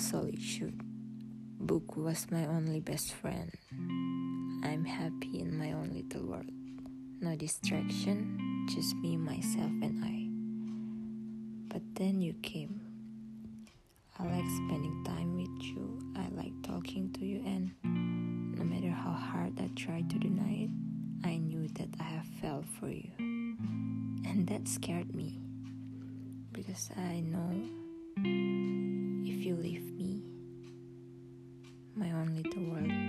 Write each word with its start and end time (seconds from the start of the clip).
solitude. 0.00 0.80
Book 1.60 1.96
was 1.96 2.26
my 2.30 2.46
only 2.46 2.80
best 2.80 3.12
friend. 3.12 3.52
I'm 4.64 4.84
happy 4.84 5.40
in 5.40 5.58
my 5.58 5.72
own 5.72 5.90
little 5.92 6.26
world. 6.26 6.50
No 7.20 7.36
distraction, 7.36 8.66
just 8.70 8.96
me, 8.96 9.18
myself, 9.18 9.70
and 9.82 10.02
I. 10.02 11.72
But 11.72 11.82
then 11.94 12.22
you 12.22 12.32
came. 12.42 12.80
I 14.18 14.24
like 14.24 14.48
spending 14.64 15.04
time 15.04 15.36
with 15.36 15.62
you. 15.62 16.00
I 16.16 16.28
like 16.34 16.54
talking 16.62 17.12
to 17.12 17.26
you, 17.26 17.42
and 17.44 17.70
no 18.56 18.64
matter 18.64 18.90
how 18.90 19.12
hard 19.12 19.60
I 19.60 19.68
tried 19.76 20.08
to 20.10 20.18
deny 20.18 20.64
it, 20.64 21.28
I 21.28 21.36
knew 21.36 21.68
that 21.74 21.88
I 22.00 22.04
have 22.04 22.26
fell 22.40 22.64
for 22.80 22.88
you. 22.88 23.10
And 23.18 24.46
that 24.48 24.66
scared 24.66 25.14
me 25.14 25.40
because 26.52 26.90
I 26.96 27.20
know 27.20 27.52
my 32.12 32.20
own 32.20 32.34
little 32.34 32.62
world. 32.64 32.99